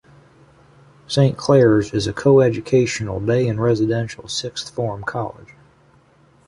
[1.05, 5.53] Saint Clare's is a co-educational day and residential sixth form college.